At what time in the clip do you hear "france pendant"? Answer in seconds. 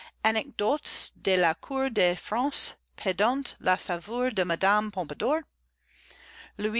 2.15-3.43